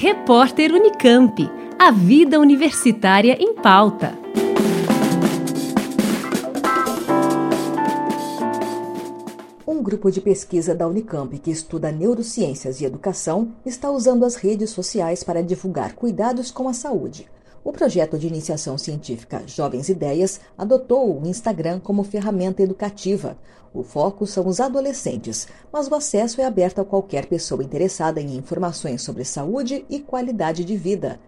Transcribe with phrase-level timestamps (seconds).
[0.00, 1.50] Repórter Unicamp.
[1.76, 4.16] A vida universitária em pauta.
[9.66, 14.70] Um grupo de pesquisa da Unicamp que estuda neurociências e educação está usando as redes
[14.70, 17.28] sociais para divulgar cuidados com a saúde.
[17.68, 23.36] O projeto de iniciação científica Jovens Ideias adotou o Instagram como ferramenta educativa.
[23.74, 28.36] O foco são os adolescentes, mas o acesso é aberto a qualquer pessoa interessada em
[28.38, 31.20] informações sobre saúde e qualidade de vida.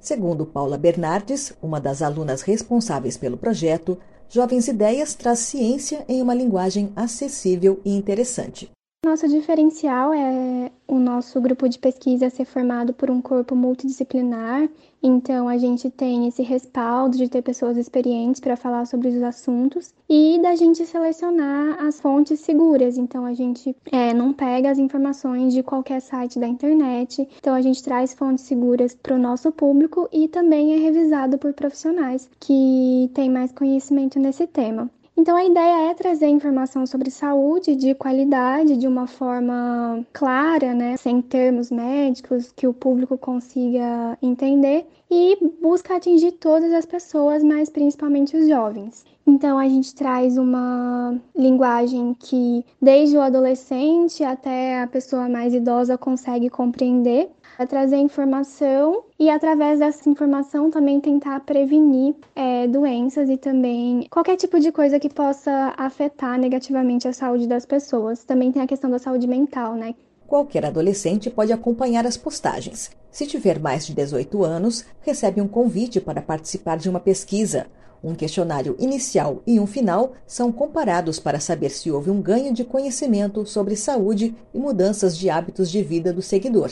[0.00, 6.32] Segundo Paula Bernardes, uma das alunas responsáveis pelo projeto, Jovens Ideias traz ciência em uma
[6.32, 8.72] linguagem acessível e interessante.
[9.04, 14.66] Nosso diferencial é o nosso grupo de pesquisa ser formado por um corpo multidisciplinar,
[15.02, 19.92] então a gente tem esse respaldo de ter pessoas experientes para falar sobre os assuntos
[20.08, 22.96] e da gente selecionar as fontes seguras.
[22.96, 27.60] Então a gente é, não pega as informações de qualquer site da internet, então a
[27.60, 33.10] gente traz fontes seguras para o nosso público e também é revisado por profissionais que
[33.12, 34.90] têm mais conhecimento nesse tema.
[35.16, 40.96] Então a ideia é trazer informação sobre saúde de qualidade de uma forma clara, né,
[40.96, 47.70] sem termos médicos, que o público consiga entender e busca atingir todas as pessoas, mas
[47.70, 49.04] principalmente os jovens.
[49.24, 55.96] Então a gente traz uma linguagem que desde o adolescente até a pessoa mais idosa
[55.96, 57.30] consegue compreender
[57.68, 64.58] trazer informação e através dessa informação também tentar prevenir é, doenças e também qualquer tipo
[64.58, 68.24] de coisa que possa afetar negativamente a saúde das pessoas.
[68.24, 69.94] Também tem a questão da saúde mental, né?
[70.26, 72.90] Qualquer adolescente pode acompanhar as postagens.
[73.10, 77.66] Se tiver mais de 18 anos, recebe um convite para participar de uma pesquisa.
[78.02, 82.64] Um questionário inicial e um final são comparados para saber se houve um ganho de
[82.64, 86.70] conhecimento sobre saúde e mudanças de hábitos de vida do seguidor.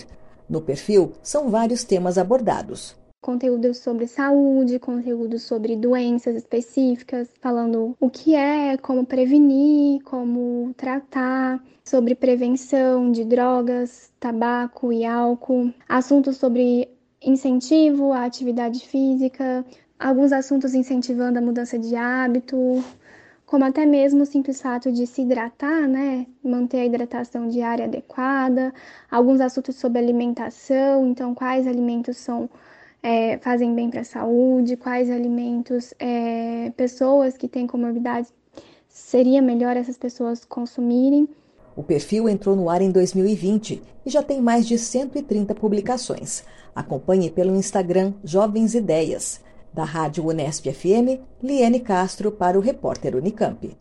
[0.48, 3.01] No perfil, são vários temas abordados.
[3.22, 11.62] Conteúdos sobre saúde, conteúdos sobre doenças específicas, falando o que é, como prevenir, como tratar,
[11.84, 16.88] sobre prevenção de drogas, tabaco e álcool, assuntos sobre
[17.22, 19.64] incentivo à atividade física,
[19.96, 22.56] alguns assuntos incentivando a mudança de hábito,
[23.46, 26.26] como até mesmo o simples fato de se hidratar, né?
[26.42, 28.74] Manter a hidratação diária adequada,
[29.08, 32.50] alguns assuntos sobre alimentação, então quais alimentos são
[33.02, 38.32] é, fazem bem para a saúde, quais alimentos é, pessoas que têm comorbidades
[38.88, 41.28] seria melhor essas pessoas consumirem.
[41.74, 46.44] O perfil entrou no ar em 2020 e já tem mais de 130 publicações.
[46.74, 49.40] Acompanhe pelo Instagram Jovens Ideias.
[49.72, 53.74] Da Rádio Unesp FM, Liane Castro para o repórter Unicamp.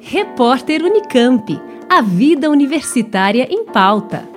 [0.00, 1.60] Repórter Unicamp.
[1.86, 4.35] A vida universitária em pauta.